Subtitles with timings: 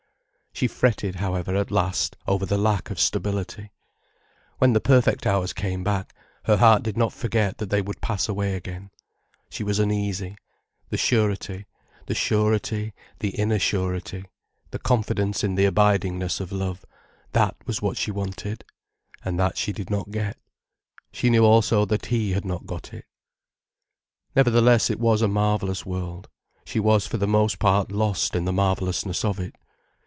[0.53, 3.71] She fretted, however, at last, over the lack of stability.
[4.59, 8.27] When the perfect hours came back, her heart did not forget that they would pass
[8.29, 8.91] away again.
[9.49, 10.35] She was uneasy.
[10.89, 11.65] The surety,
[12.05, 14.25] the surety, the inner surety,
[14.69, 16.85] the confidence in the abidingness of love:
[17.31, 18.63] that was what she wanted.
[19.25, 20.37] And that she did not get.
[21.13, 23.05] She knew also that he had not got it.
[24.35, 26.27] Nevertheless it was a marvellous world,
[26.65, 29.55] she was for the most part lost in the marvellousness of it.